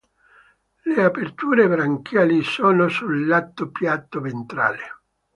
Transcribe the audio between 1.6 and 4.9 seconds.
branchiali sono sul lato piatto, ventrale.